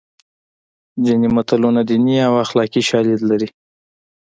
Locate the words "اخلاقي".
2.45-2.81